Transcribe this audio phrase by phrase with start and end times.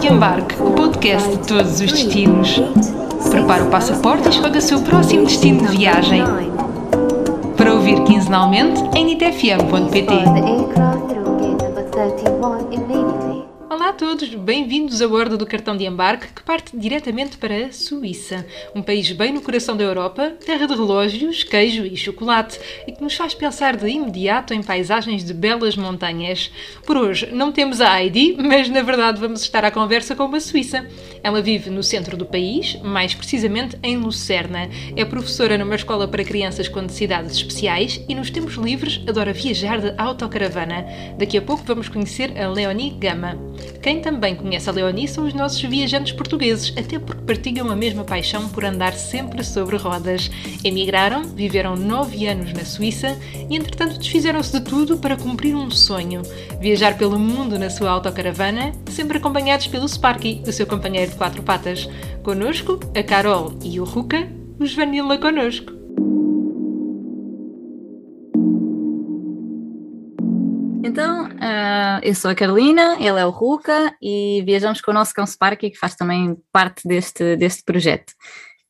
[0.00, 2.60] de Embarque, o podcast de todos os destinos.
[3.30, 6.22] Prepare o passaporte e escolha o seu próximo destino de viagem.
[7.56, 10.95] Para ouvir quinzenalmente em nitfm.pt.
[13.96, 18.82] todos, bem-vindos a bordo do cartão de embarque que parte diretamente para a Suíça, um
[18.82, 23.14] país bem no coração da Europa, terra de relógios, queijo e chocolate e que nos
[23.14, 26.52] faz pensar de imediato em paisagens de belas montanhas.
[26.84, 30.40] Por hoje não temos a Heidi, mas na verdade vamos estar à conversa com uma
[30.40, 30.86] suíça.
[31.22, 34.68] Ela vive no centro do país, mais precisamente em Lucerna.
[34.94, 39.80] É professora numa escola para crianças com necessidades especiais e nos tempos livres adora viajar
[39.80, 40.84] de autocaravana.
[41.18, 43.38] Daqui a pouco vamos conhecer a Leonie Gama.
[43.86, 48.02] Quem também conhece a Leonie são os nossos viajantes portugueses, até porque partilham a mesma
[48.02, 50.28] paixão por andar sempre sobre rodas.
[50.64, 53.16] Emigraram, viveram nove anos na Suíça
[53.48, 56.22] e, entretanto, desfizeram-se de tudo para cumprir um sonho:
[56.60, 61.44] viajar pelo mundo na sua autocaravana, sempre acompanhados pelo Sparky, o seu companheiro de quatro
[61.44, 61.88] patas.
[62.24, 64.26] Conosco, a Carol e o Ruka,
[64.58, 65.72] os Vanilla conosco.
[70.82, 75.14] Então, uh, eu sou a Carolina, ele é o Ruka e viajamos com o nosso
[75.14, 78.12] cão Sparky, que faz também parte deste, deste projeto.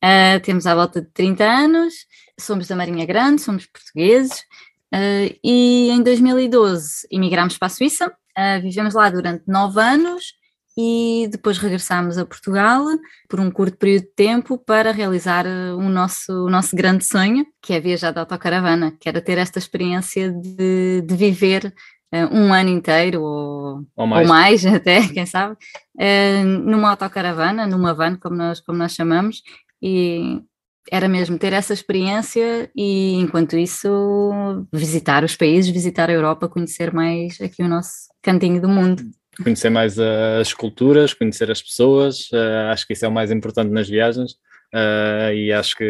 [0.05, 1.94] Uh, temos à volta de 30 anos,
[2.38, 4.41] somos da Marinha Grande, somos portugueses
[4.94, 8.12] uh, e em 2012 emigramos para a Suíça,
[8.62, 10.34] vivemos lá durante 9 anos
[10.78, 12.84] e depois regressámos a Portugal
[13.30, 17.72] por um curto período de tempo para realizar o nosso, o nosso grande sonho, que
[17.72, 21.72] é viajar de autocaravana, que era ter esta experiência de, de viver
[22.12, 24.22] um ano inteiro ou, ou, mais.
[24.22, 25.56] ou mais até, quem sabe,
[25.96, 29.42] uh, numa autocaravana, numa van, como nós, como nós chamamos,
[29.82, 30.40] e
[30.90, 33.88] era mesmo ter essa experiência e, enquanto isso,
[34.72, 39.02] visitar os países, visitar a Europa, conhecer mais aqui o nosso cantinho do mundo.
[39.42, 43.70] Conhecer mais as culturas, conhecer as pessoas, uh, acho que isso é o mais importante
[43.70, 44.36] nas viagens
[45.34, 45.84] e acho que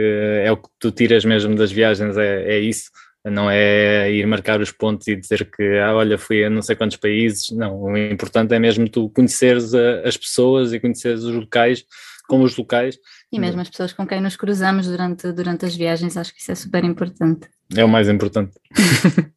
[0.45, 2.91] é o que tu tiras mesmo das viagens, é, é isso
[3.31, 6.77] não é ir marcar os pontos e dizer que, ah, olha, fui a não sei
[6.77, 11.35] quantos países, não, o importante é mesmo tu conheceres a, as pessoas e conheceres os
[11.35, 11.85] locais
[12.29, 12.99] com os locais.
[13.33, 16.53] E mesmo as pessoas com quem nos cruzamos durante, durante as viagens, acho que isso
[16.53, 17.49] é super importante.
[17.75, 18.53] É o mais importante.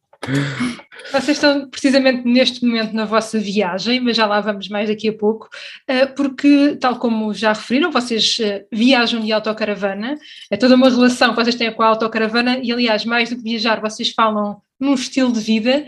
[1.12, 5.12] Vocês estão precisamente neste momento na vossa viagem, mas já lá vamos mais daqui a
[5.12, 5.48] pouco,
[5.88, 10.18] eh, porque, tal como já referiram, vocês eh, viajam de autocaravana,
[10.50, 13.42] é toda uma relação que vocês têm com a autocaravana, e aliás, mais do que
[13.42, 15.86] viajar, vocês falam num estilo de vida.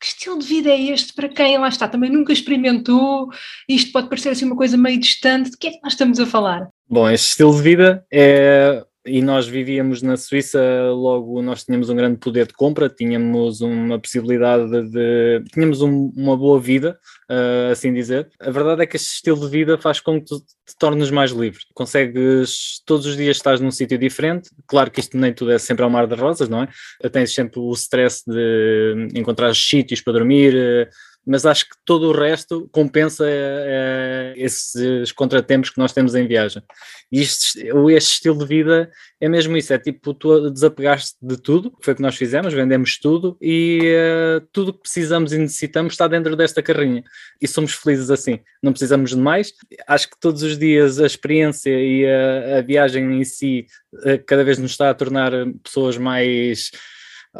[0.00, 1.88] Que estilo de vida é este para quem lá está?
[1.88, 3.30] Também nunca experimentou?
[3.68, 5.50] Isto pode parecer assim uma coisa meio distante.
[5.50, 6.68] De que é que nós estamos a falar?
[6.88, 10.60] Bom, este estilo de vida é e nós vivíamos na Suíça,
[10.90, 15.44] logo nós tínhamos um grande poder de compra, tínhamos uma possibilidade de.
[15.52, 16.98] tínhamos um, uma boa vida,
[17.30, 18.28] uh, assim dizer.
[18.40, 21.32] A verdade é que este estilo de vida faz com que tu te tornes mais
[21.32, 21.60] livre.
[21.74, 24.48] Consegues todos os dias estar num sítio diferente.
[24.66, 27.08] Claro que isto nem tudo é sempre ao mar de rosas, não é?
[27.10, 30.54] Tens sempre o stress de encontrar sítios para dormir.
[30.54, 36.26] Uh, mas acho que todo o resto compensa é, esses contratempos que nós temos em
[36.26, 36.62] viagem.
[37.10, 37.60] E este,
[37.92, 38.90] este estilo de vida
[39.20, 42.52] é mesmo isso, é tipo, tu desapegaste de tudo, que foi o que nós fizemos,
[42.52, 47.02] vendemos tudo e uh, tudo que precisamos e necessitamos está dentro desta carrinha.
[47.40, 49.52] E somos felizes assim, não precisamos de mais.
[49.86, 54.44] Acho que todos os dias a experiência e a, a viagem em si uh, cada
[54.44, 55.32] vez nos está a tornar
[55.62, 56.70] pessoas mais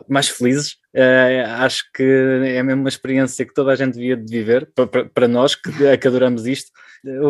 [0.09, 0.77] mais felizes.
[0.95, 4.71] Uh, acho que é mesmo uma experiência que toda a gente devia de viver,
[5.13, 6.71] para, nós que, que adoramos isto.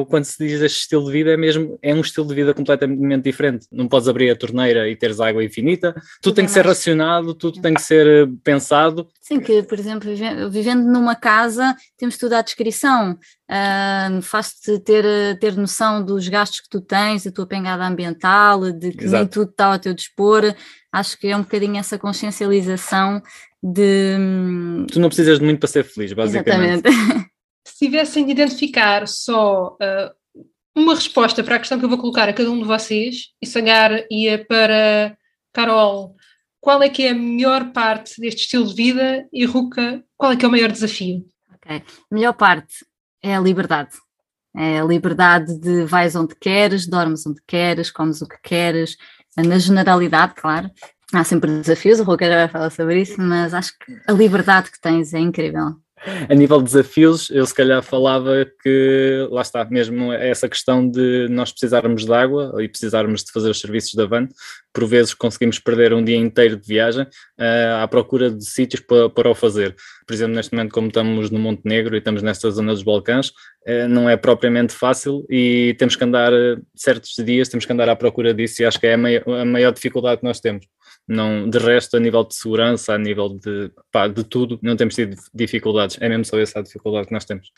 [0.08, 3.25] Quando se diz este estilo de vida, é mesmo é um estilo de vida completamente
[3.25, 3.66] diferente.
[3.72, 7.34] Não podes abrir a torneira e teres água infinita, tudo, tudo tem que ser racionado,
[7.34, 9.08] tudo tem que ser eh, pensado.
[9.20, 10.10] Sim, que por exemplo,
[10.48, 13.19] vivendo numa casa, temos tudo à descrição.
[13.50, 15.04] Uh, Faz-te ter,
[15.41, 19.22] ter noção dos gastos que tu tens, da tua pegada ambiental, de que Exato.
[19.22, 20.54] nem tudo está ao teu dispor.
[20.92, 23.20] Acho que é um bocadinho essa consciencialização
[23.64, 24.16] de.
[24.92, 26.86] Tu não precisas de muito para ser feliz, basicamente.
[26.86, 27.30] Exatamente.
[27.66, 30.44] Se tivessem de identificar só uh,
[30.76, 33.46] uma resposta para a questão que eu vou colocar a cada um de vocês, e
[33.46, 35.16] Sangar ia para
[35.52, 36.14] Carol,
[36.61, 40.37] qual é que é a melhor parte deste estilo de vida e Ruca, qual é
[40.37, 41.25] que é o maior desafio?
[41.55, 42.84] Ok, a melhor parte
[43.22, 43.96] é a liberdade.
[44.56, 48.96] É a liberdade de vais onde queres, dormes onde queres, comes o que queres,
[49.37, 50.70] na generalidade, claro.
[51.14, 54.81] Há sempre desafios, o já vai falar sobre isso, mas acho que a liberdade que
[54.81, 55.76] tens é incrível.
[56.28, 61.28] a nível de desafios, eu se calhar falava que lá está, mesmo essa questão de
[61.28, 64.28] nós precisarmos de água e precisarmos de fazer os serviços da van,
[64.75, 69.09] por vezes conseguimos perder um dia inteiro de viagem uh, à procura de sítios para,
[69.09, 69.76] para o fazer.
[70.05, 73.88] Por exemplo, neste momento, como estamos no Montenegro e estamos nesta zona dos Balcãs, uh,
[73.88, 77.94] não é propriamente fácil e temos que andar, uh, certos dias, temos que andar à
[77.94, 80.67] procura disso e acho que é a maior, a maior dificuldade que nós temos.
[81.06, 84.94] Não, de resto, a nível de segurança, a nível de, pá, de tudo, não temos
[84.94, 85.99] tido dificuldades.
[86.00, 87.49] É mesmo só essa a dificuldade que nós temos.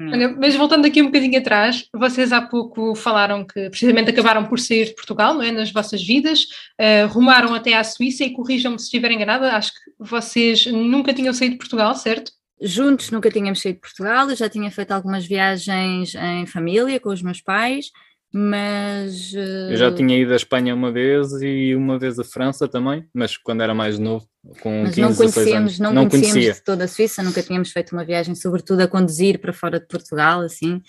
[0.00, 0.36] Hum.
[0.38, 4.86] mas voltando aqui um bocadinho atrás, vocês há pouco falaram que precisamente acabaram por sair
[4.86, 5.52] de Portugal, não é?
[5.52, 6.40] Nas vossas vidas,
[6.80, 11.32] uh, rumaram até à Suíça e corrijam-me se estiver enganada, acho que vocês nunca tinham
[11.32, 12.32] saído de Portugal, certo?
[12.60, 17.10] Juntos nunca tínhamos saído de Portugal, eu já tinha feito algumas viagens em família com
[17.10, 17.86] os meus pais,
[18.36, 19.32] mas.
[19.32, 19.70] Uh...
[19.70, 23.36] Eu já tinha ido à Espanha uma vez e uma vez à França também, mas
[23.36, 24.26] quando era mais novo,
[24.60, 26.54] com mas 15, não conhecíamos, não, não conhecíamos conhecia.
[26.54, 29.86] de toda a Suíça, nunca tínhamos feito uma viagem, sobretudo a conduzir para fora de
[29.86, 30.82] Portugal, assim.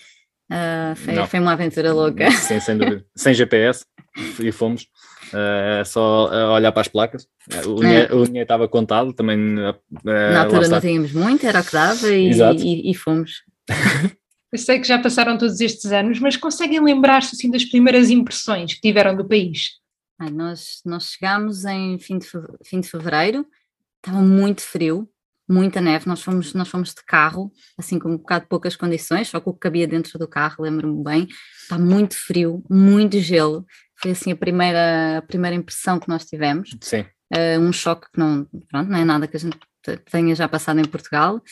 [0.50, 2.28] Uh, foi, foi, uma aventura louca.
[2.32, 3.04] Sim, sem dúvida.
[3.14, 3.84] sem GPS,
[4.40, 4.88] e fomos.
[5.28, 7.28] Uh, só olhar para as placas.
[7.64, 8.06] O é.
[8.06, 9.38] dinheiro estava contado também.
[9.38, 13.44] Uh, Na altura não tínhamos muito, era o que dava e, e, e fomos.
[14.56, 18.72] Eu sei que já passaram todos estes anos, mas conseguem lembrar-se assim das primeiras impressões
[18.72, 19.72] que tiveram do país?
[20.18, 22.26] Ai, nós, nós chegámos em fim de,
[22.64, 23.46] fim de fevereiro,
[23.98, 25.06] estava muito frio,
[25.46, 29.28] muita neve, nós fomos, nós fomos de carro, assim com um bocado de poucas condições,
[29.28, 31.28] só com o que cabia dentro do carro, lembro-me bem,
[31.60, 33.66] está muito frio, muito gelo,
[34.00, 36.74] foi assim a primeira, a primeira impressão que nós tivemos.
[36.80, 37.04] Sim.
[37.30, 39.58] Uh, um choque que não, pronto, não é nada que a gente
[40.10, 41.42] tenha já passado em Portugal,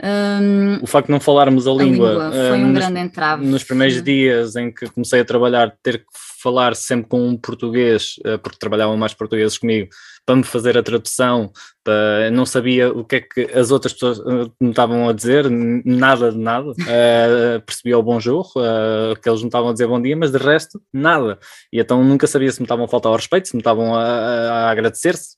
[0.00, 3.46] um, o facto de não falarmos a, a língua, língua, foi um nos, grande entrave.
[3.46, 6.06] Nos primeiros dias em que comecei a trabalhar, ter que
[6.40, 9.88] falar sempre com um português, eh, porque trabalhavam mais portugueses comigo,
[10.24, 11.50] para me fazer a tradução,
[11.82, 15.50] para, não sabia o que é que as outras pessoas eh, me estavam a dizer,
[15.50, 16.68] nada de nada.
[16.88, 20.30] Uh, percebia o bom jogo, uh, que eles me estavam a dizer bom dia, mas
[20.32, 21.38] de resto, nada.
[21.72, 24.02] E então nunca sabia se me estavam a faltar ao respeito, se me estavam a,
[24.02, 25.36] a, a agradecer-se.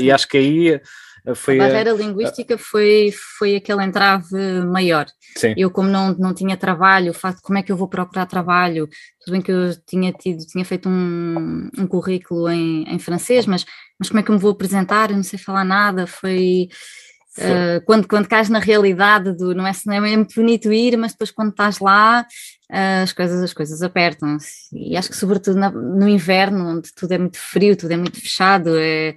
[0.00, 0.80] E acho que aí
[1.34, 4.36] foi a barreira a, linguística foi, foi aquele entrave
[4.66, 5.06] maior.
[5.36, 5.54] Sim.
[5.56, 8.26] Eu, como não, não tinha trabalho, o facto de como é que eu vou procurar
[8.26, 8.88] trabalho,
[9.24, 13.64] tudo bem que eu tinha tido, tinha feito um, um currículo em, em francês, mas,
[13.98, 15.10] mas como é que eu me vou apresentar?
[15.10, 16.68] Eu não sei falar nada, foi.
[17.38, 21.12] Uh, quando, quando cais na realidade do não é, não é muito bonito ir, mas
[21.12, 22.26] depois quando estás lá
[22.70, 27.12] uh, as coisas as coisas apertam-se e acho que sobretudo na, no inverno onde tudo
[27.12, 29.14] é muito frio, tudo é muito fechado é,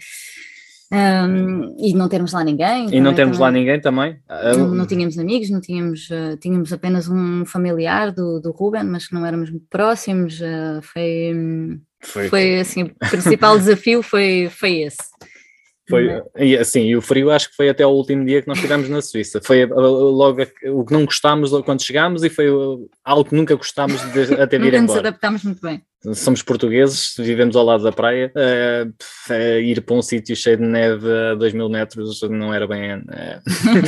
[0.92, 2.94] um, e não termos lá ninguém.
[2.94, 4.20] E não termos lá ninguém também?
[4.30, 9.08] Não, não tínhamos amigos, não tínhamos, uh, tínhamos apenas um familiar do, do Ruben, mas
[9.08, 10.40] que não éramos muito próximos.
[10.40, 12.60] Uh, foi, foi, foi.
[12.60, 14.98] assim, o principal desafio foi, foi esse.
[15.88, 18.58] Foi, e assim, e o frio acho que foi até o último dia que nós
[18.58, 19.40] estivemos na Suíça.
[19.44, 22.48] Foi logo o que não gostámos quando chegámos e foi
[23.04, 24.82] algo que nunca gostámos de, até vir embora.
[24.82, 25.84] nos adaptámos muito bem.
[26.14, 28.32] Somos portugueses, vivemos ao lado da praia.
[28.36, 32.98] Uh, ir para um sítio cheio de neve a 2 mil metros não era bem,
[32.98, 33.04] uh,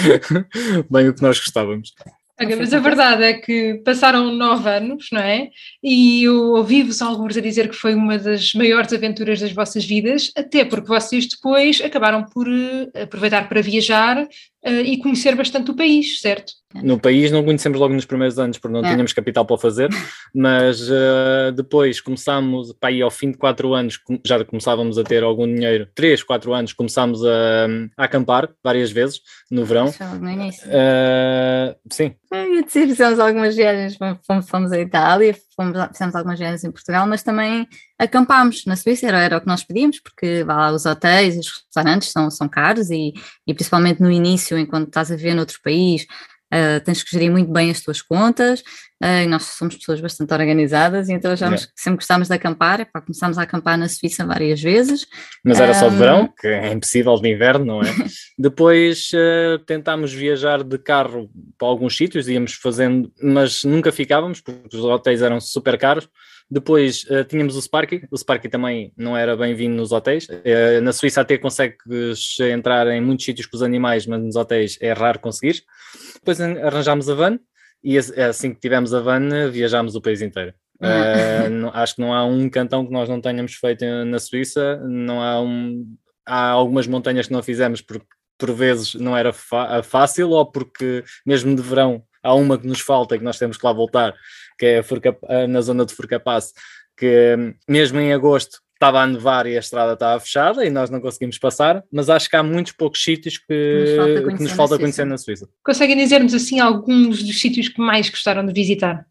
[0.90, 1.94] bem o que nós gostávamos.
[2.40, 5.50] Mas a verdade é que passaram nove anos, não é?
[5.84, 10.32] E eu ouvi-vos alguns a dizer que foi uma das maiores aventuras das vossas vidas,
[10.38, 14.28] até porque vocês depois acabaram por uh, aproveitar para viajar
[14.66, 16.54] e conhecer bastante o país, certo?
[16.76, 18.92] No país não conhecemos logo nos primeiros anos, porque não é.
[18.92, 19.90] tínhamos capital para fazer,
[20.36, 25.24] mas uh, depois começámos, para aí ao fim de quatro anos, já começávamos a ter
[25.24, 27.68] algum dinheiro, três, quatro anos, começámos a,
[27.98, 29.94] a acampar várias vezes no verão.
[30.20, 30.68] No início.
[30.68, 32.14] Uh, sim.
[32.32, 37.08] Eu disse, fizemos algumas viagens, fomos, fomos à Itália, fomos, fizemos algumas viagens em Portugal,
[37.08, 37.66] mas também
[37.98, 41.48] acampámos na Suíça, era, era o que nós pedíamos, porque lá, os hotéis e os
[41.48, 43.14] restaurantes são, são caros e,
[43.46, 46.06] e principalmente no início, enquanto estás a ver noutro país,
[46.48, 48.62] Uh, tens que gerir muito bem as tuas contas,
[49.04, 51.68] uh, e nós somos pessoas bastante organizadas, e então já yeah.
[51.76, 55.06] sempre gostámos de acampar, epá, começámos a acampar na Suíça várias vezes.
[55.44, 55.76] Mas era um...
[55.76, 57.94] só de verão, que é impossível de inverno, não é?
[58.40, 64.78] Depois uh, tentámos viajar de carro para alguns sítios, íamos fazendo, mas nunca ficávamos, porque
[64.78, 66.08] os hotéis eram super caros.
[66.50, 70.28] Depois uh, tínhamos o Sparky, o Sparky também não era bem-vindo nos hotéis.
[70.30, 74.78] Uh, na Suíça até consegues entrar em muitos sítios com os animais, mas nos hotéis
[74.82, 75.64] é raro conseguir.
[76.16, 77.40] Depois arranjámos a van
[77.84, 80.54] e assim que tivemos a van viajámos o país inteiro.
[80.80, 85.24] Uh, acho que não há um cantão que nós não tenhamos feito na Suíça, não
[85.24, 85.84] há um.
[86.24, 88.06] Há algumas montanhas que não fizemos porque
[88.38, 93.16] por vezes não era fácil ou porque mesmo de verão há uma que nos falta
[93.16, 94.14] e que nós temos que lá voltar,
[94.58, 95.18] que é Furca,
[95.48, 96.54] na zona de Furcapasse,
[96.98, 97.36] que
[97.68, 101.38] mesmo em agosto estava a nevar e a estrada estava fechada e nós não conseguimos
[101.40, 103.86] passar, mas acho que há muitos poucos sítios que,
[104.38, 105.50] que nos falta conhecer na Suíça.
[105.64, 109.06] Conseguem dizer-nos assim alguns dos sítios que mais gostaram de visitar?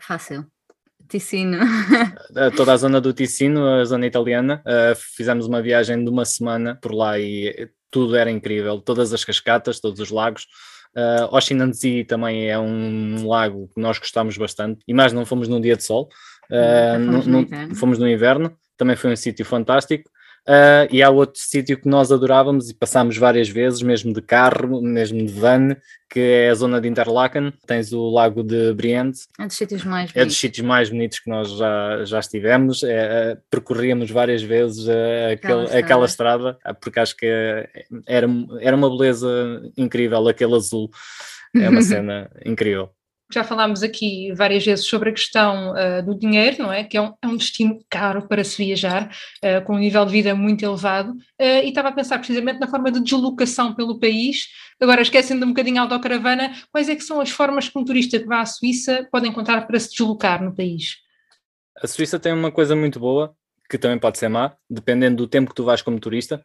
[0.00, 0.46] Fácil.
[1.08, 1.58] Ticino.
[2.54, 4.62] Toda a zona do Ticino, a zona italiana.
[4.64, 8.80] Uh, fizemos uma viagem de uma semana por lá e tudo era incrível.
[8.80, 10.46] Todas as cascatas, todos os lagos.
[10.96, 14.82] Uh, Oshinanzi também é um lago que nós gostamos bastante.
[14.86, 16.08] E mais, não fomos num dia de sol.
[16.50, 18.56] Uh, fomos, no, no, fomos no inverno.
[18.76, 20.10] Também foi um sítio fantástico.
[20.48, 24.80] Uh, e há outro sítio que nós adorávamos e passámos várias vezes, mesmo de carro,
[24.80, 25.76] mesmo de van,
[26.08, 27.52] que é a zona de Interlaken.
[27.66, 29.26] Tens o Lago de Briente.
[29.38, 30.22] É dos sítios mais bonitos.
[30.22, 32.82] É dos sítios mais bonitos que nós já, já estivemos.
[32.82, 37.26] É, percorríamos várias vezes aquele, aquela, aquela estrada, porque acho que
[38.06, 38.26] era,
[38.58, 40.90] era uma beleza incrível, aquele azul.
[41.54, 42.90] É uma cena incrível
[43.32, 46.84] já falámos aqui várias vezes sobre a questão uh, do dinheiro, não é?
[46.84, 49.10] Que é um, é um destino caro para se viajar,
[49.44, 52.66] uh, com um nível de vida muito elevado, uh, e estava a pensar precisamente na
[52.66, 54.46] forma de deslocação pelo país.
[54.80, 58.18] Agora, esquecendo um bocadinho a autocaravana, quais é que são as formas que um turista
[58.18, 60.96] que vá à Suíça pode encontrar para se deslocar no país?
[61.76, 63.34] A Suíça tem uma coisa muito boa,
[63.68, 66.42] que também pode ser má, dependendo do tempo que tu vais como turista,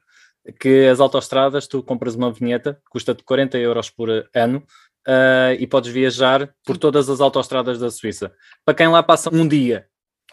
[0.59, 4.63] que as autoestradas, tu compras uma vinheta, custa-te 40 euros por ano,
[5.07, 8.31] uh, e podes viajar por todas as autoestradas da Suíça.
[8.65, 9.85] Para quem lá passa um dia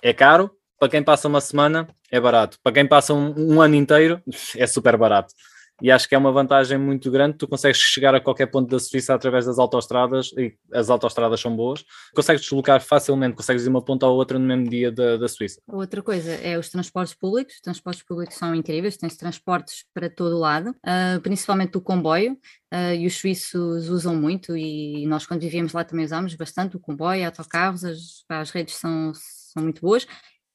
[0.02, 3.74] é caro, para quem passa uma semana é barato, para quem passa um, um ano
[3.74, 4.22] inteiro
[4.56, 5.34] é super barato
[5.80, 7.36] e acho que é uma vantagem muito grande.
[7.38, 11.54] Tu consegues chegar a qualquer ponto da Suíça através das autoestradas e as autoestradas são
[11.54, 11.84] boas.
[12.14, 15.28] Consegues deslocar facilmente, consegues ir de uma ponta à outra no mesmo dia da, da
[15.28, 15.60] Suíça.
[15.66, 17.54] Outra coisa é os transportes públicos.
[17.54, 22.38] Os transportes públicos são incríveis, tens transportes para todo lado, uh, principalmente o comboio.
[22.72, 26.80] Uh, e os suíços usam muito e nós quando vivíamos lá também usámos bastante o
[26.80, 30.06] comboio, autocarros, as, as redes são, são muito boas,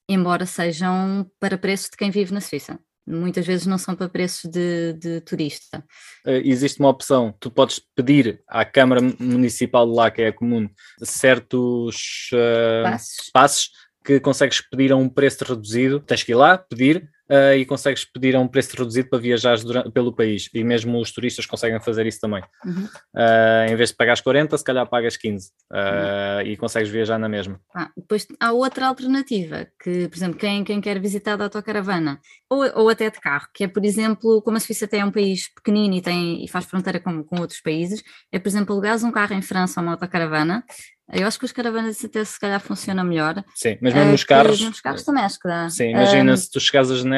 [0.08, 4.50] embora sejam para preços de quem vive na Suíça muitas vezes não são para preços
[4.50, 5.84] de, de, turista.
[6.26, 10.68] Eh, existe uma opção, tu podes pedir à Câmara Municipal de lá, que é comum,
[11.02, 13.30] certos uh, passos.
[13.32, 13.70] passos
[14.04, 18.04] que consegues pedir a um preço reduzido, tens que ir lá, pedir, uh, e consegues
[18.04, 19.58] pedir a um preço reduzido para viajar
[19.92, 20.48] pelo país.
[20.52, 22.42] E mesmo os turistas conseguem fazer isso também.
[22.64, 22.84] Uhum.
[23.14, 26.40] Uh, em vez de pagares 40, se calhar pagas 15 uh, uhum.
[26.42, 27.60] e consegues viajar na mesma.
[27.74, 32.64] Ah, depois há outra alternativa, que, por exemplo, quem, quem quer visitar a autocaravana ou,
[32.74, 35.52] ou até de carro, que é, por exemplo, como a Suíça até é um país
[35.54, 38.02] pequenino e, tem, e faz fronteira com, com outros países,
[38.32, 40.64] é, por exemplo, alugares um carro em França ou uma autocaravana
[41.12, 43.44] eu acho que os caravanas até se calhar funciona melhor.
[43.54, 44.60] Sim, mas mesmo uh, nos carros.
[44.60, 45.70] Nos carros também acho que dá.
[45.70, 47.15] Sim, imagina uh, se tu chegares a Genebra,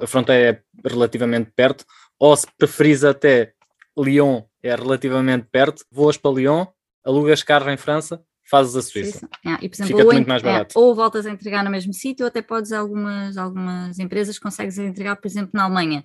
[0.00, 1.84] a fronteira é relativamente perto,
[2.18, 3.52] ou se preferis até
[3.98, 6.66] Lyon é relativamente perto, voas para Lyon,
[7.04, 9.28] alugas carro em França, fazes a Suíça.
[9.44, 10.78] Yeah, e, por exemplo, ou, muito mais barato.
[10.78, 14.78] É, ou voltas a entregar no mesmo sítio, ou até podes algumas, algumas empresas consegues
[14.78, 16.04] entregar, por exemplo, na Alemanha.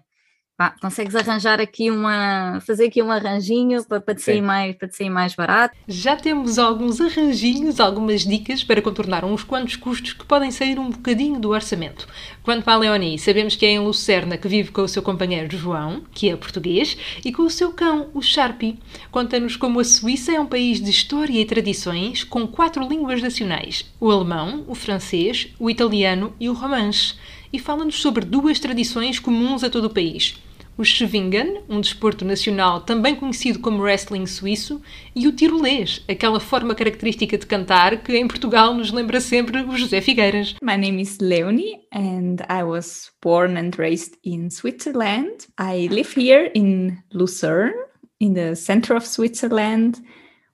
[0.57, 4.87] Pá, consegues arranjar aqui uma, fazer aqui um arranjinho para, para, te sair mais, para
[4.87, 5.77] te sair mais barato.
[5.87, 10.89] Já temos alguns arranjinhos, algumas dicas para contornar uns quantos custos que podem sair um
[10.89, 12.07] bocadinho do orçamento.
[12.41, 16.01] Quanto à Leonie, sabemos que é em Lucerna que vive com o seu companheiro João,
[16.11, 18.79] que é português, e com o seu cão, o Sharpie.
[19.11, 23.85] Conta-nos como a Suíça é um país de história e tradições com quatro línguas nacionais:
[23.99, 27.13] o alemão, o francês, o italiano e o romanche.
[27.53, 30.35] E fala-nos sobre duas tradições comuns a todo o país
[30.77, 34.81] o Schwingen, um desporto nacional também conhecido como wrestling suíço,
[35.15, 39.75] e o tirolês, aquela forma característica de cantar que em Portugal nos lembra sempre o
[39.75, 40.55] José Figueiras.
[40.61, 45.47] My name is Leonie and I was born and raised in Switzerland.
[45.59, 47.73] I live here in Lucerne,
[48.19, 49.97] in the center of Switzerland,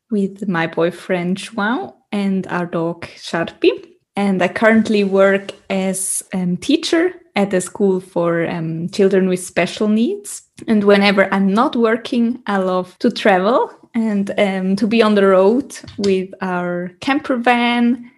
[0.09, 3.89] with my boyfriend João and our dog Sharpie.
[4.15, 9.43] And I currently work as a um, teacher at a school for um, children with
[9.43, 10.43] special needs.
[10.67, 15.25] And whenever I'm not working, I love to travel and um, to be on the
[15.25, 18.11] road with our camper van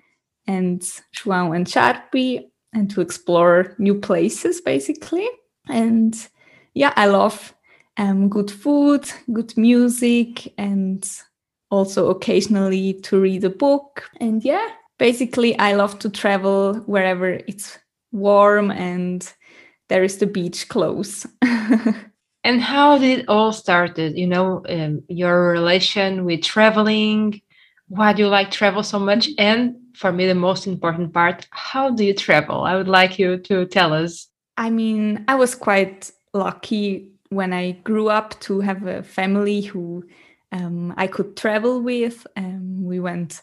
[0.48, 0.82] and
[1.18, 5.28] João and Sharpie and to explore new places basically.
[5.70, 6.16] And
[6.74, 7.54] yeah, I love
[7.98, 11.10] um, good food, good music, and
[11.72, 14.10] also occasionally to read a book.
[14.20, 14.68] And yeah,
[15.00, 17.80] basically, I love to travel wherever it's
[18.16, 19.32] warm and
[19.90, 21.28] there is the beach close.
[22.44, 24.18] and how did it all started?
[24.18, 27.42] You know, um, your relation with traveling.
[27.88, 29.30] Why do you like travel so much?
[29.38, 32.64] And for me, the most important part, how do you travel?
[32.64, 34.28] I would like you to tell us.
[34.58, 40.06] I mean, I was quite lucky when I grew up to have a family who
[40.52, 42.26] um, I could travel with.
[42.36, 43.42] Um, we went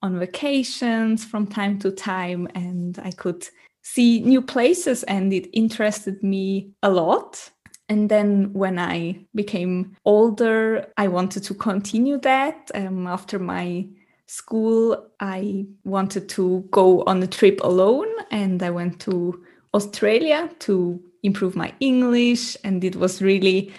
[0.00, 3.46] on vacations from time to time, and I could
[3.82, 7.50] see new places and it interested me a lot.
[7.88, 12.70] And then when I became older, I wanted to continue that.
[12.74, 13.86] Um, after my
[14.26, 21.02] school, I wanted to go on a trip alone and I went to Australia to
[21.22, 22.56] improve my English.
[22.64, 23.72] And it was really,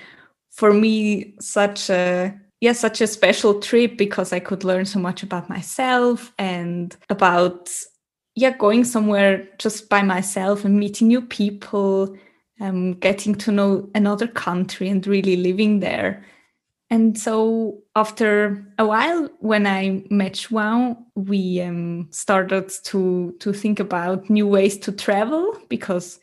[0.52, 5.22] for me, such a yeah, such a special trip because I could learn so much
[5.22, 7.70] about myself and about
[8.36, 12.16] yeah, going somewhere just by myself and meeting new people,
[12.60, 16.24] um, getting to know another country and really living there.
[16.90, 23.80] And so after a while, when I met João, we um, started to to think
[23.80, 26.20] about new ways to travel because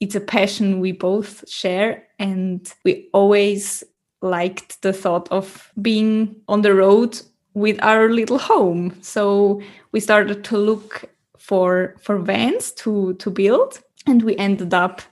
[0.00, 3.84] it's a passion we both share, and we always
[4.22, 7.20] liked the thought of being on the road
[7.54, 8.96] with our little home.
[9.02, 9.60] So
[9.92, 11.04] we started to look
[11.40, 15.02] for for vans to to build, and we ended up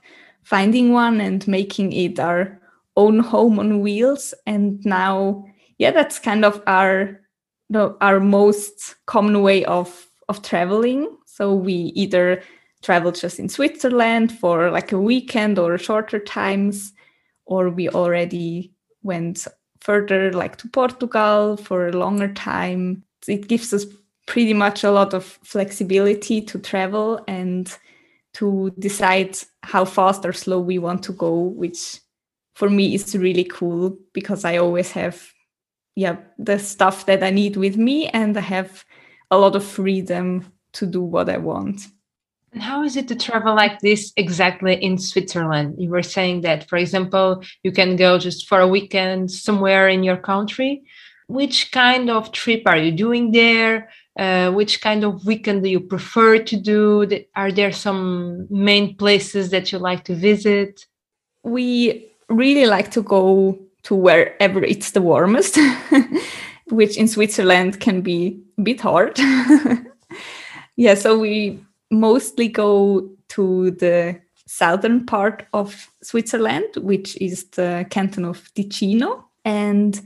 [0.43, 2.59] finding one and making it our
[2.95, 4.33] own home on wheels.
[4.45, 5.45] And now,
[5.77, 7.19] yeah, that's kind of our
[7.69, 11.17] the, our most common way of of traveling.
[11.25, 12.41] So we either
[12.81, 16.93] travel just in Switzerland for like a weekend or shorter times,
[17.45, 18.71] or we already
[19.01, 19.47] went
[19.81, 23.03] further, like to Portugal for a longer time.
[23.27, 23.85] It gives us
[24.29, 27.75] pretty much a lot of flexibility to travel and
[28.31, 31.99] to decide how fast or slow we want to go, which
[32.53, 35.33] for me is really cool because I always have
[35.95, 38.85] yeah the stuff that I need with me and I have
[39.31, 41.81] a lot of freedom to do what I want.
[42.53, 45.75] And how is it to travel like this exactly in Switzerland?
[45.79, 50.03] You were saying that, for example, you can go just for a weekend somewhere in
[50.03, 50.83] your country.
[51.29, 53.89] Which kind of trip are you doing there?
[54.17, 57.07] Uh, which kind of weekend do you prefer to do?
[57.35, 60.87] Are there some main places that you like to visit?
[61.43, 65.59] We really like to go to wherever it's the warmest,
[66.69, 69.19] which in Switzerland can be a bit hard.
[70.77, 78.25] yeah, so we mostly go to the southern part of Switzerland, which is the canton
[78.25, 79.25] of Ticino.
[79.45, 80.01] And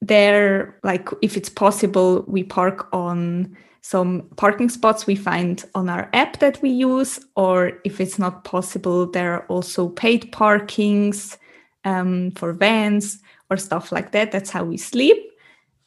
[0.00, 6.10] there, like, if it's possible, we park on some parking spots we find on our
[6.12, 11.36] app that we use, or if it's not possible, there are also paid parkings
[11.84, 13.18] um, for vans
[13.50, 14.30] or stuff like that.
[14.30, 15.16] That's how we sleep.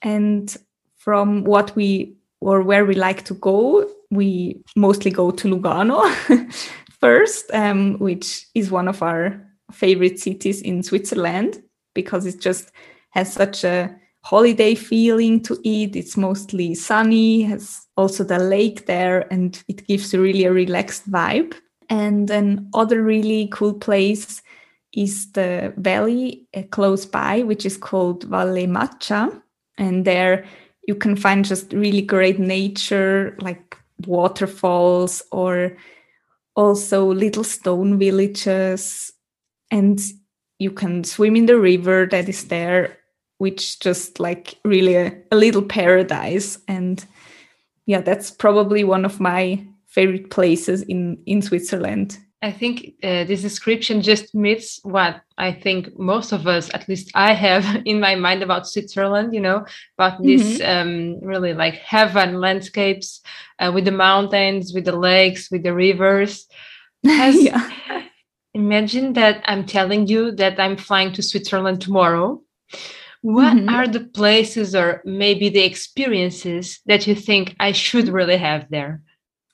[0.01, 0.55] And
[0.97, 6.01] from what we or where we like to go, we mostly go to Lugano
[6.99, 9.39] first, um, which is one of our
[9.71, 11.61] favorite cities in Switzerland
[11.93, 12.71] because it just
[13.11, 15.95] has such a holiday feeling to it.
[15.95, 21.53] It's mostly sunny, has also the lake there, and it gives really a relaxed vibe.
[21.89, 24.41] And then other really cool place
[24.93, 29.41] is the valley uh, close by, which is called Valle Maccia.
[29.77, 30.45] And there
[30.87, 35.77] you can find just really great nature, like waterfalls or
[36.55, 39.11] also little stone villages
[39.69, 39.99] and
[40.59, 42.97] you can swim in the river that is there
[43.41, 47.05] which just like really a, a little paradise and
[47.87, 53.43] yeah that's probably one of my favorite places in in switzerland I think uh, this
[53.43, 58.15] description just meets what I think most of us, at least I have in my
[58.15, 59.63] mind about Switzerland, you know,
[59.95, 60.25] about mm-hmm.
[60.25, 63.21] this um, really like heaven landscapes
[63.59, 66.47] uh, with the mountains, with the lakes, with the rivers.
[67.03, 67.69] Yeah.
[68.53, 72.41] Imagine that I'm telling you that I'm flying to Switzerland tomorrow.
[73.21, 73.69] What mm-hmm.
[73.69, 79.01] are the places or maybe the experiences that you think I should really have there?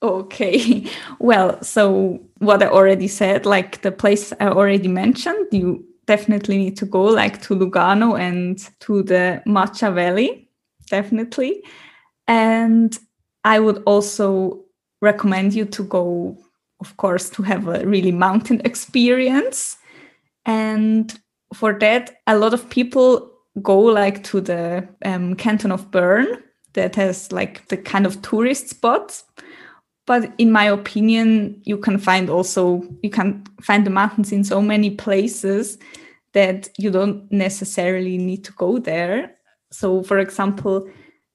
[0.01, 0.89] Okay.
[1.19, 6.77] Well, so what I already said, like the place I already mentioned, you definitely need
[6.77, 10.49] to go like to Lugano and to the Maccia Valley,
[10.89, 11.63] definitely.
[12.27, 12.97] And
[13.43, 14.63] I would also
[15.01, 16.38] recommend you to go,
[16.80, 19.77] of course, to have a really mountain experience.
[20.45, 21.19] And
[21.53, 26.28] for that, a lot of people go like to the um, canton of Bern
[26.74, 29.24] that has like the kind of tourist spots.
[30.06, 34.62] But in my opinion you can find also you can find the mountains in so
[34.62, 35.78] many places
[36.34, 39.36] that you don't necessarily need to go there.
[39.72, 40.88] So for example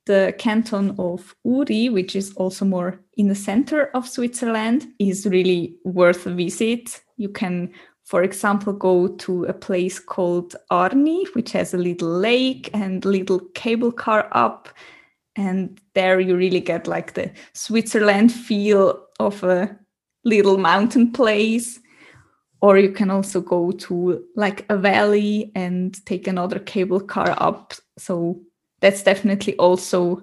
[0.06, 5.76] the canton of uri which is also more in the center of switzerland is really
[5.84, 7.00] worth a visit.
[7.16, 7.72] You can
[8.04, 13.40] for example go to a place called arni which has a little lake and little
[13.54, 14.68] cable car up.
[15.34, 19.74] And there you really get like the Switzerland feel of a
[20.24, 21.80] little mountain place.
[22.60, 27.72] Or you can also go to like a valley and take another cable car up.
[27.98, 28.40] So
[28.80, 30.22] that's definitely also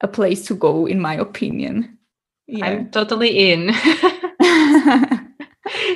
[0.00, 1.98] a place to go in my opinion.
[2.46, 2.66] Yeah.
[2.66, 3.68] i'm totally in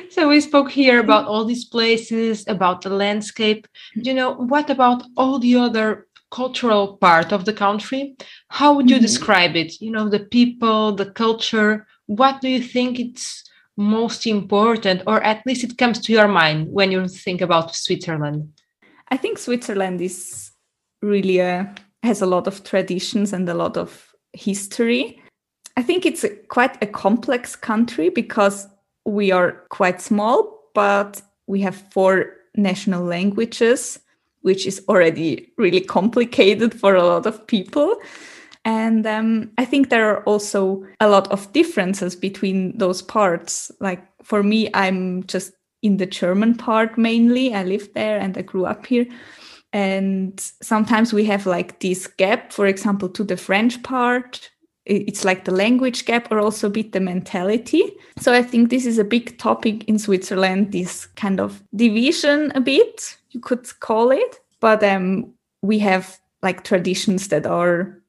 [0.10, 3.66] so we spoke here about all these places about the landscape.
[3.94, 8.16] You know what about all the other cultural part of the country?
[8.48, 9.04] How would you mm-hmm.
[9.04, 9.80] describe it?
[9.80, 13.44] You know the people the culture what do you think it's
[13.76, 18.50] most important or at least it comes to your mind when you think about switzerland?
[19.10, 20.50] I think switzerland is
[21.02, 25.22] really a has a lot of traditions and a lot of history.
[25.76, 28.66] I think it's a, quite a complex country because
[29.08, 33.98] we are quite small but we have four national languages
[34.42, 37.96] which is already really complicated for a lot of people.
[38.64, 43.70] And um, I think there are also a lot of differences between those parts.
[43.80, 47.54] Like for me, I'm just in the German part mainly.
[47.54, 49.06] I live there and I grew up here.
[49.72, 54.50] And sometimes we have like this gap, for example, to the French part.
[54.88, 57.82] It's like the language gap or also a bit the mentality.
[58.18, 62.60] So I think this is a big topic in Switzerland, this kind of division a
[62.60, 64.40] bit you could call it.
[64.60, 68.00] But um, we have like traditions that are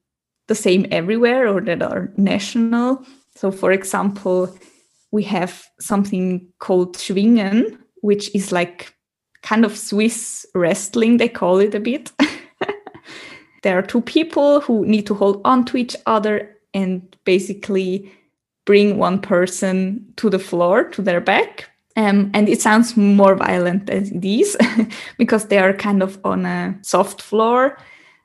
[0.48, 3.04] the same everywhere or that are national.
[3.36, 4.56] So, for example,
[5.10, 8.94] we have something called Schwingen, which is like
[9.42, 12.12] kind of Swiss wrestling, they call it a bit.
[13.62, 18.10] there are two people who need to hold on to each other and basically
[18.66, 21.70] bring one person to the floor, to their back.
[21.96, 24.56] Um, and it sounds more violent than these
[25.18, 27.76] because they are kind of on a soft floor.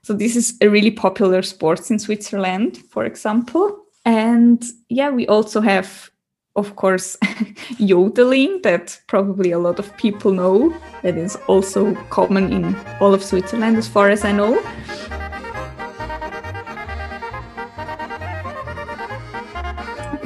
[0.03, 3.85] So this is a really popular sport in Switzerland, for example.
[4.05, 6.11] And yeah, we also have,
[6.55, 7.17] of course,
[7.79, 10.71] yodeling that probably a lot of people know.
[11.01, 14.61] That is also common in all of Switzerland, as far as I know.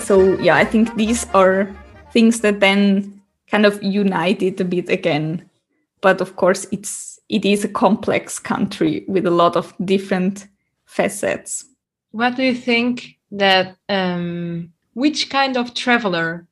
[0.09, 1.69] So yeah, I think these are
[2.11, 5.47] things that then kind of unite it a bit again.
[6.01, 10.47] But of course, it's it is a complex country with a lot of different
[10.85, 11.63] facets.
[12.09, 16.47] What do you think that um, which kind of traveler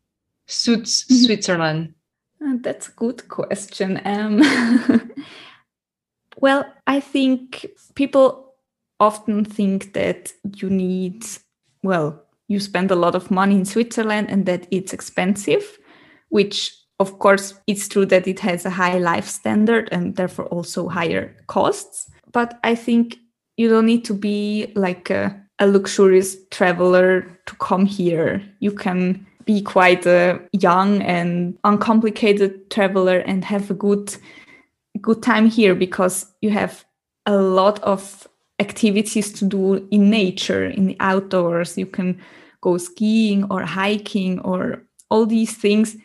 [0.46, 1.16] suits mm-hmm.
[1.26, 1.96] Switzerland?
[2.40, 4.00] Uh, that's a good question.
[4.06, 4.44] Um,
[6.38, 7.66] well, I think
[7.96, 8.54] people
[9.00, 11.26] often think that you need,
[11.82, 15.78] well, you spend a lot of money in Switzerland and that it's expensive,
[16.30, 20.88] which of course, it's true that it has a high life standard and therefore also
[20.88, 22.10] higher costs.
[22.32, 23.18] But I think
[23.56, 28.42] you don't need to be like a, a luxurious traveler to come here.
[28.60, 34.16] You can be quite a young and uncomplicated traveler and have a good
[35.00, 36.84] good time here because you have
[37.28, 38.28] a lot of
[38.60, 42.20] activities to do in nature in the outdoors you can
[42.62, 45.96] go skiing or hiking or all these things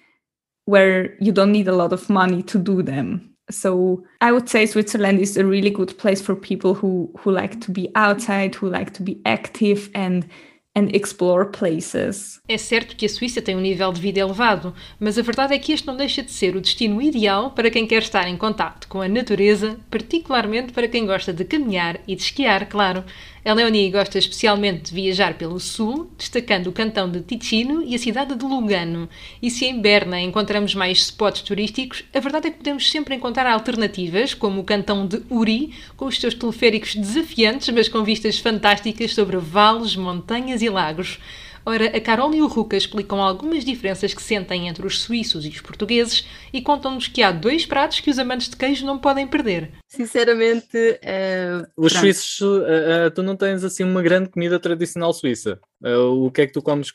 [0.67, 3.35] where you don't need a lot of money to do them.
[3.51, 7.61] So I would say Switzerland is a really good place for people who who like
[7.63, 10.29] to be outside, who like to be active and
[10.77, 12.41] and explore places.
[12.49, 15.59] É certo que a Suíça tem um nível de vida elevado, mas a verdade é
[15.59, 18.89] que este não deixa de ser o destino ideal para quem quer estar em contato
[18.89, 23.05] com a natureza, particularmente para quem gosta de caminhar e de esquiar, claro.
[23.45, 27.99] A Leonie gosta especialmente de viajar pelo sul, destacando o cantão de Ticino e a
[27.99, 29.09] cidade de Lugano.
[29.43, 33.49] E se em Berna encontramos mais spots turísticos, a verdade é que podemos sempre encontrar
[33.49, 39.13] alternativas, como o cantão de Uri, com os seus teleféricos desafiantes, mas com vistas fantásticas
[39.13, 41.19] sobre vales, montanhas e lagos.
[41.65, 45.49] Ora, a Carol e o Ruca explicam algumas diferenças que sentem entre os suíços e
[45.49, 49.27] os portugueses e contam-nos que há dois pratos que os amantes de queijo não podem
[49.27, 49.71] perder.
[49.87, 52.01] Sinceramente, uh, os pronto.
[52.01, 55.61] suíços, uh, uh, tu não tens assim uma grande comida tradicional suíça.
[55.83, 56.93] o que é que tu comes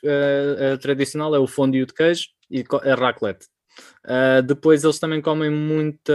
[0.81, 3.47] tradicional é o fondue de queijo e a raclette.
[4.05, 6.13] Uh, depois eles também comem muita,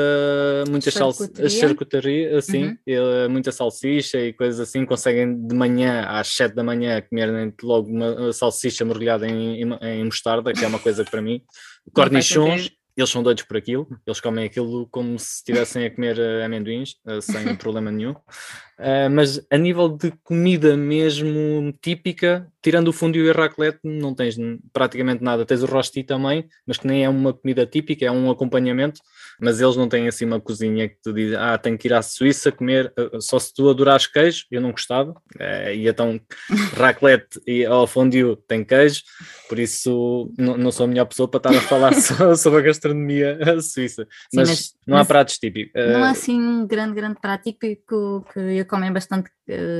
[0.68, 2.76] muita charcutaria, charcutaria assim, uhum.
[2.86, 4.86] e, muita salsicha e coisas assim.
[4.86, 10.04] Conseguem de manhã, às 7 da manhã, comer logo uma salsicha mergulhada em, em, em
[10.04, 11.42] mostarda, que é uma coisa que para mim.
[11.94, 16.44] Cornichons, eles são doidos por aquilo, eles comem aquilo como se estivessem a comer uh,
[16.44, 18.12] amendoins, uh, sem problema nenhum.
[18.12, 24.14] Uh, mas a nível de comida mesmo típica, tirando o fundio e o raclette, não
[24.14, 24.36] tens
[24.72, 25.44] praticamente nada.
[25.44, 29.00] Tens o rosti também, mas que nem é uma comida típica, é um acompanhamento.
[29.40, 32.00] Mas eles não têm assim uma cozinha que tu dizes, ah, tenho que ir à
[32.00, 34.44] Suíça comer, eh, só se tu adorares queijo.
[34.50, 36.20] Eu não gostava, é, e então
[36.76, 39.02] raclette e ao fundio tem queijo,
[39.48, 41.92] por isso não, não, sou a melhor pessoa para estar a falar
[42.36, 44.06] sobre a gastronomia suíça.
[44.30, 45.72] Sim, mas, mas, não há pratos típicos.
[45.74, 49.30] Não há eh, assim um grande, grande prato típico que eu comem bastante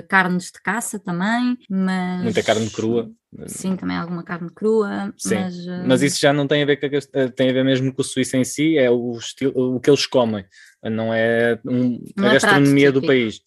[0.09, 2.23] carnes de caça também, mas...
[2.23, 3.11] Muita carne crua.
[3.47, 5.13] Sim, também alguma carne crua.
[5.17, 5.85] Sim, mas, uh...
[5.87, 8.05] mas isso já não tem a ver com a, tem a ver mesmo com o
[8.05, 10.45] suíço em si, é o, estilo, o que eles comem,
[10.83, 13.41] não é um, não a gastronomia do país.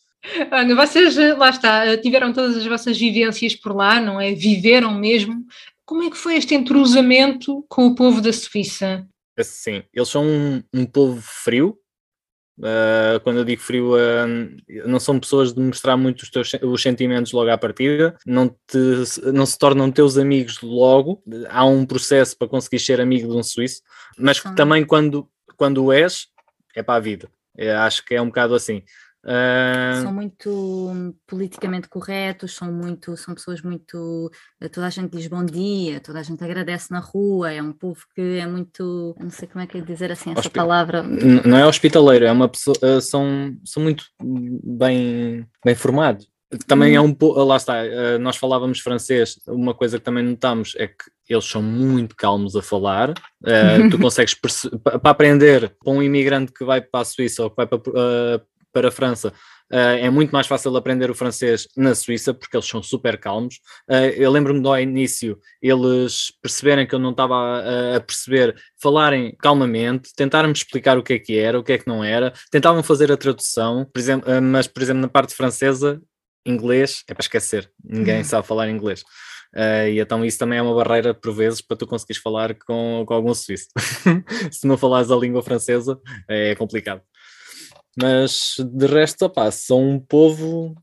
[0.51, 4.33] Ana, vocês, lá está, tiveram todas as vossas vivências por lá, não é?
[4.33, 5.45] Viveram mesmo.
[5.85, 9.07] Como é que foi este entrosamento com o povo da Suíça?
[9.39, 11.77] Sim, eles são um, um povo frio,
[12.57, 16.81] Uh, quando eu digo frio, uh, não são pessoas de mostrar muito os teus os
[16.81, 18.77] sentimentos logo à partida, não, te,
[19.33, 21.21] não se tornam teus amigos logo.
[21.49, 23.81] Há um processo para conseguir ser amigo de um suíço,
[24.17, 26.27] mas também quando, quando és,
[26.75, 27.29] é para a vida.
[27.57, 28.83] Eu acho que é um bocado assim.
[29.25, 30.03] Uh...
[30.03, 34.31] São muito politicamente corretos, são muito, são pessoas muito.
[34.71, 38.01] Toda a gente diz bom dia, toda a gente agradece na rua, é um povo
[38.13, 39.15] que é muito.
[39.19, 40.53] Não sei como é que é dizer assim essa Hospi...
[40.53, 41.01] palavra.
[41.01, 42.77] Não é hospitaleiro, é uma pessoa.
[42.83, 46.27] Ah, são, são muito bem, bem formados.
[46.67, 47.05] Também é hum.
[47.05, 47.43] um pouco.
[47.43, 51.63] Lá está, ah, nós falávamos francês, uma coisa que também notamos é que eles são
[51.63, 53.09] muito calmos a falar.
[53.41, 57.55] Uh, tu consegues para aprender para um imigrante que vai para a Suíça ou que
[57.55, 58.41] vai para, uh,
[58.75, 59.29] para a França.
[59.71, 63.55] Uh, é muito mais fácil aprender o francês na Suíça porque eles são super calmos.
[63.89, 69.33] Uh, eu lembro-me do início eles perceberem que eu não estava a, a, perceber, falarem
[69.39, 72.83] calmamente, tentarem-me explicar o que é que era, o que é que não era, tentavam
[72.83, 76.01] fazer a tradução, por exemplo, uh, mas por exemplo na parte francesa,
[76.45, 78.23] inglês é para esquecer, ninguém uhum.
[78.25, 79.03] sabe falar inglês.
[79.89, 83.13] E então isso também é uma barreira por vezes para tu conseguires falar com, com
[83.13, 83.67] algum suíço.
[84.51, 87.01] Se não falares a língua francesa é complicado.
[87.99, 90.75] Mas de resto, opá, são um povo.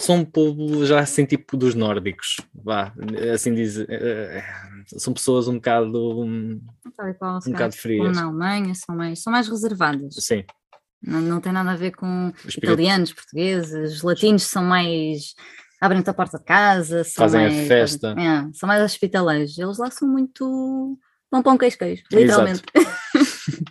[0.00, 2.94] São um povo já assim tipo dos nórdicos, vá,
[3.34, 3.88] assim dizer.
[3.90, 4.44] Eh,
[4.96, 6.20] são pessoas um bocado.
[6.20, 6.60] Um,
[7.46, 8.16] um bocado frias.
[8.16, 10.14] Na Alemanha são mais, são mais reservadas.
[10.20, 10.44] Sim.
[11.02, 15.34] Não, não tem nada a ver com italianos, portugueses, latinos são mais
[15.80, 18.14] abrem-te a porta de casa, fazem mais, a festa.
[18.18, 19.58] É, são mais hospitaleiros.
[19.58, 20.98] Eles lá são muito
[21.30, 22.62] pão pão queijo queijo, literalmente.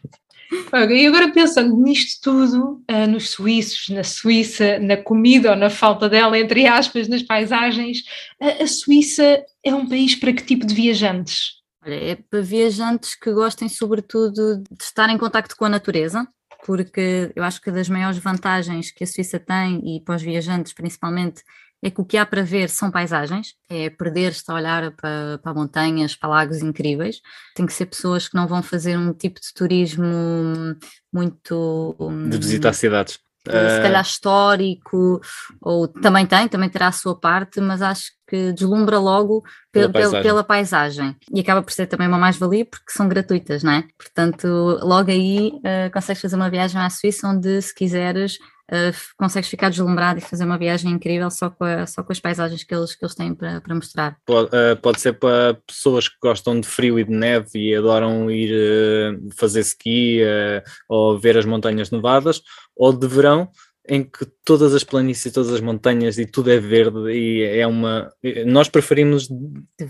[0.89, 6.10] E agora pensando nisto tudo, uh, nos suíços, na Suíça, na comida ou na falta
[6.10, 8.04] dela, entre aspas, nas paisagens,
[8.39, 11.58] a Suíça é um país para que tipo de viajantes?
[11.84, 16.28] Olha, é para viajantes que gostem sobretudo de estar em contacto com a natureza,
[16.65, 20.74] porque eu acho que das maiores vantagens que a Suíça tem, e para os viajantes
[20.74, 21.41] principalmente,
[21.83, 25.53] é que o que há para ver são paisagens, é perder-se a olhar para, para
[25.53, 27.21] montanhas, para lagos incríveis.
[27.55, 30.75] Tem que ser pessoas que não vão fazer um tipo de turismo
[31.13, 31.95] muito.
[32.29, 33.19] De visitar cidades.
[33.49, 35.21] Se eh, calhar histórico,
[35.61, 40.21] ou também tem, também terá a sua parte, mas acho que deslumbra logo pela, paisagem.
[40.21, 41.15] pela paisagem.
[41.33, 43.85] E acaba por ser também uma mais-valia porque são gratuitas, não é?
[43.97, 44.47] Portanto,
[44.81, 48.37] logo aí uh, consegues fazer uma viagem à Suíça onde, se quiseres,
[48.71, 52.19] uh, consegues ficar deslumbrado e fazer uma viagem incrível só com, a, só com as
[52.19, 54.17] paisagens que eles, que eles têm para, para mostrar.
[54.25, 58.30] Pode, uh, pode ser para pessoas que gostam de frio e de neve e adoram
[58.30, 60.21] ir uh, fazer ski
[60.88, 62.41] ou ver as montanhas nevadas,
[62.75, 63.49] ou de verão,
[63.89, 68.12] em que todas as planícies, todas as montanhas e tudo é verde e é uma.
[68.45, 69.30] Nós preferimos,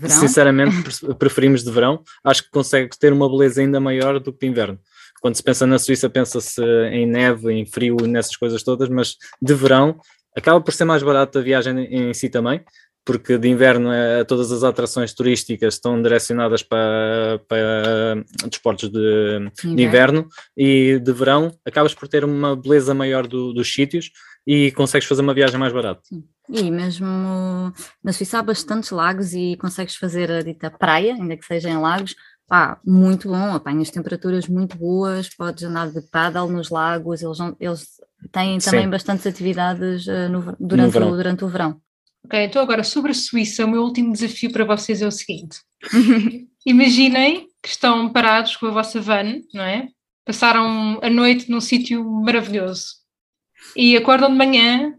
[0.08, 0.76] sinceramente,
[1.18, 2.02] preferimos de verão.
[2.22, 4.78] Acho que consegue ter uma beleza ainda maior do que de inverno
[5.20, 9.54] quando se pensa na Suíça, pensa-se em neve, em frio, nessas coisas todas, mas de
[9.54, 9.98] verão
[10.36, 12.62] acaba por ser mais barato a viagem em si também,
[13.04, 19.82] porque de inverno é, todas as atrações turísticas estão direcionadas para, para desportos de, de,
[19.82, 24.10] inverno e de verão acabas por ter uma beleza maior do, dos sítios
[24.46, 26.02] e consegues fazer uma viagem mais barata.
[26.04, 26.22] Sim.
[26.50, 31.44] E mesmo na Suíça há bastantes lagos e consegues fazer a dita praia, ainda que
[31.44, 32.14] seja em lagos,
[32.48, 37.86] pá, muito bom, apanhas temperaturas muito boas, podes andar de paddle nos lagos, eles, eles
[38.32, 38.90] têm também Sim.
[38.90, 41.80] bastantes atividades uh, no, durante, no o, durante o verão.
[42.24, 45.60] Ok, então agora sobre a Suíça, o meu último desafio para vocês é o seguinte:
[46.66, 49.88] imaginem que estão parados com a vossa van, não é?
[50.24, 52.96] Passaram a noite num sítio maravilhoso
[53.76, 54.94] e acordam de manhã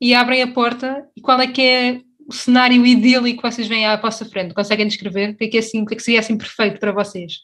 [0.00, 2.00] e abrem a porta e qual é que é
[2.32, 4.54] o cenário idílico que vocês veem à vossa frente?
[4.54, 5.30] Conseguem descrever?
[5.30, 7.34] O que é que, é assim, o que, é que seria assim perfeito para vocês?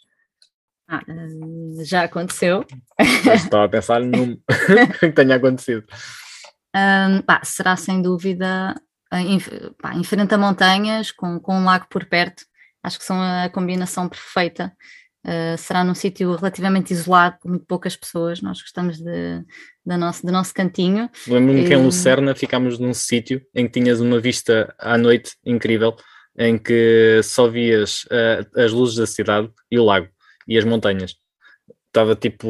[0.88, 1.03] Ah,
[1.85, 2.64] já aconteceu.
[3.35, 4.40] Estava a pensar num
[4.98, 5.85] que tenha acontecido.
[6.74, 8.74] Um, será sem dúvida
[9.81, 12.44] pá, enfrenta montanhas com, com um lago por perto.
[12.83, 14.74] Acho que são a combinação perfeita.
[15.29, 18.41] Uh, será num sítio relativamente isolado, com muito poucas pessoas.
[18.41, 19.45] Nós gostamos de,
[19.85, 21.11] de nosso, do nosso cantinho.
[21.27, 25.95] Lembro-me que em Lucerna ficámos num sítio em que tinhas uma vista à noite incrível,
[26.38, 30.09] em que só vias uh, as luzes da cidade e o lago
[30.47, 31.17] e as montanhas.
[31.88, 32.49] Estava tipo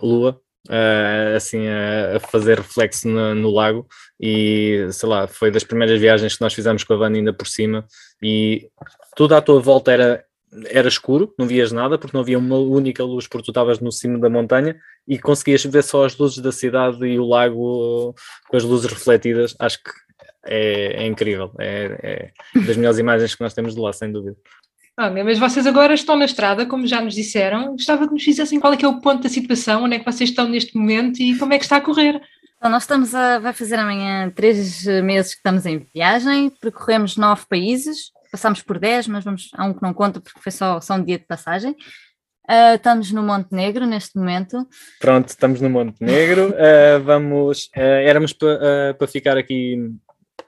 [0.00, 3.86] lua uh, assim a, a, fazer reflexo no, no, lago
[4.20, 7.48] e sei lá, foi das primeiras viagens que nós fizemos com a van ainda por
[7.48, 7.84] cima
[8.22, 8.68] e
[9.16, 10.24] tudo à tua volta era
[10.66, 13.90] era escuro, não vias nada porque não havia uma única luz porque tu estavas no
[13.90, 14.76] cimo da montanha
[15.08, 18.14] e conseguias ver só as luzes da cidade e o lago
[18.48, 19.90] com as luzes refletidas, acho que
[20.44, 24.36] é, é incrível, é, é das melhores imagens que nós temos de lá, sem dúvida.
[24.98, 27.72] Okay, mas vocês agora estão na estrada, como já nos disseram.
[27.72, 30.04] Gostava que nos fizessem qual é que é o ponto da situação, onde é que
[30.04, 32.20] vocês estão neste momento e como é que está a correr.
[32.58, 37.42] Então, nós estamos a, vai fazer amanhã três meses que estamos em viagem, percorremos nove
[37.48, 40.94] países, passámos por dez, mas vamos, há um que não conta porque foi só, só
[40.94, 41.76] um dia de passagem.
[42.50, 44.66] Uh, estamos no Monte Negro neste momento.
[44.98, 46.48] Pronto, estamos no Monte Negro.
[46.50, 49.76] Uh, vamos, uh, éramos para pa ficar aqui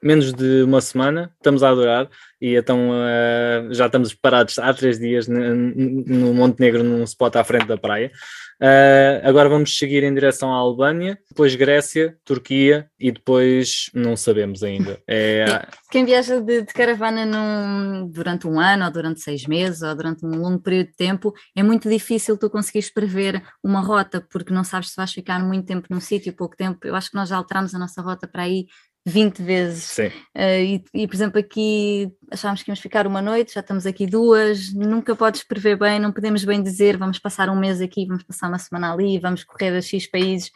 [0.05, 2.09] menos de uma semana, estamos a adorar
[2.41, 7.43] e então uh, já estamos parados há três dias no, no Montenegro, num spot à
[7.43, 8.13] frente da praia.
[8.61, 14.63] Uh, agora vamos seguir em direção à Albânia, depois Grécia, Turquia e depois não sabemos
[14.63, 15.01] ainda.
[15.09, 15.67] É...
[15.91, 20.25] Quem viaja de, de caravana num, durante um ano ou durante seis meses ou durante
[20.27, 24.65] um longo período de tempo, é muito difícil tu conseguires prever uma rota porque não
[24.65, 26.87] sabes se vais ficar muito tempo num sítio, pouco tempo.
[26.87, 28.67] Eu acho que nós já alteramos a nossa rota para aí
[29.07, 29.99] 20 vezes.
[29.99, 34.07] Uh, e, e, por exemplo, aqui achámos que íamos ficar uma noite, já estamos aqui
[34.07, 38.23] duas, nunca podes prever bem, não podemos bem dizer vamos passar um mês aqui, vamos
[38.23, 40.51] passar uma semana ali, vamos correr a X países.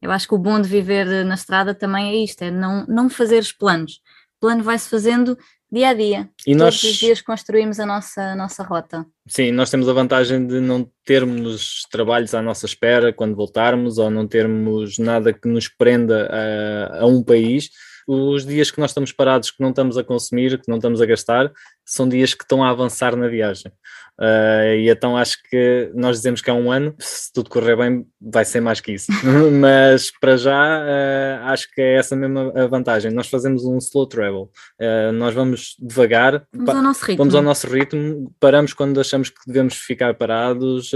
[0.00, 3.08] Eu acho que o bom de viver na estrada também é isto, é não, não
[3.08, 4.00] fazer os planos.
[4.36, 5.38] O plano vai-se fazendo
[5.70, 6.28] dia a dia.
[6.44, 6.82] E Todos nós...
[6.82, 9.06] os dias construímos a nossa, a nossa rota.
[9.28, 14.10] Sim, nós temos a vantagem de não termos trabalhos à nossa espera quando voltarmos ou
[14.10, 17.70] não termos nada que nos prenda a, a um país
[18.06, 21.06] os dias que nós estamos parados, que não estamos a consumir, que não estamos a
[21.06, 21.52] gastar,
[21.84, 23.72] são dias que estão a avançar na viagem.
[24.20, 28.06] Uh, e então acho que nós dizemos que é um ano, se tudo correr bem,
[28.20, 29.10] vai ser mais que isso.
[29.60, 33.10] Mas para já uh, acho que é essa mesma a vantagem.
[33.10, 37.42] Nós fazemos um slow travel, uh, nós vamos devagar, vamos ao nosso ritmo, vamos ao
[37.42, 40.90] nosso ritmo paramos quando achamos que devemos ficar parados.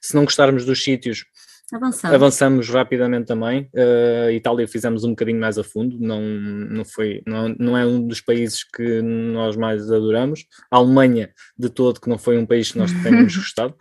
[0.00, 1.24] se não gostarmos dos sítios,
[1.72, 2.14] Avançamos.
[2.14, 3.70] Avançamos rapidamente também.
[3.74, 8.06] Uh, Itália fizemos um bocadinho mais a fundo, não, não, foi, não, não é um
[8.06, 10.44] dos países que nós mais adoramos.
[10.70, 13.74] A Alemanha, de todo, que não foi um país que nós tenhamos gostado.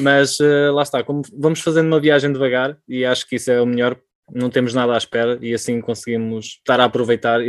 [0.00, 3.60] Mas uh, lá está, como vamos fazendo uma viagem devagar e acho que isso é
[3.60, 3.98] o melhor.
[4.32, 7.40] Não temos nada à espera e assim conseguimos estar a aproveitar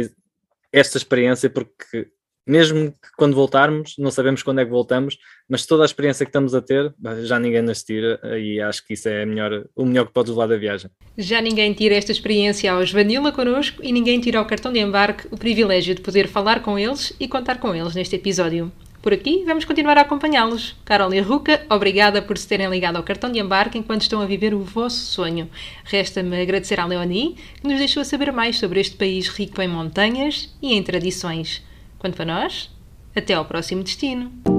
[0.72, 2.10] esta experiência porque
[2.46, 6.30] mesmo que quando voltarmos, não sabemos quando é que voltamos, mas toda a experiência que
[6.30, 10.08] estamos a ter, já ninguém nos tira e acho que isso é melhor, o melhor
[10.08, 10.90] que podes levar da viagem.
[11.18, 15.28] Já ninguém tira esta experiência aos Vanilla connosco e ninguém tira ao cartão de embarque
[15.32, 18.72] o privilégio de poder falar com eles e contar com eles neste episódio.
[19.02, 20.76] Por aqui, vamos continuar a acompanhá-los.
[20.84, 24.26] Carol e Ruca, obrigada por se terem ligado ao cartão de embarque enquanto estão a
[24.26, 25.50] viver o vosso sonho.
[25.86, 30.54] Resta-me agradecer à Leonie, que nos deixou saber mais sobre este país rico em montanhas
[30.62, 31.64] e em tradições.
[32.00, 32.72] Quanto a nós,
[33.16, 34.59] até ao próximo destino.